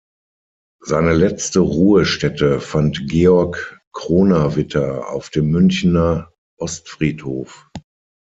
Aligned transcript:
Seine 0.83 1.13
letzte 1.13 1.59
Ruhestätte 1.59 2.59
fand 2.59 3.07
Georg 3.07 3.79
Kronawitter 3.93 5.07
auf 5.11 5.29
dem 5.29 5.51
Münchener 5.51 6.33
Ostfriedhof. 6.57 7.69